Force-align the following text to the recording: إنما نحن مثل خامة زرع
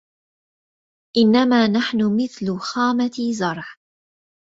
إنما 1.17 1.67
نحن 1.67 1.97
مثل 2.23 2.57
خامة 2.59 3.11
زرع 3.31 3.75